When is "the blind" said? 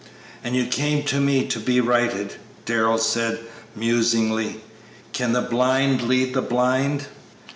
5.33-6.01, 6.33-7.05